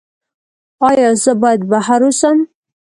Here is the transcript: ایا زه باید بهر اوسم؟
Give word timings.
ایا 0.87 1.09
زه 1.23 1.31
باید 1.41 1.61
بهر 1.71 2.01
اوسم؟ 2.07 2.37